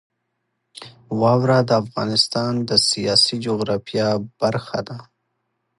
[1.19, 4.07] واوره د افغانستان د سیاسي جغرافیه
[4.41, 4.97] برخه ده.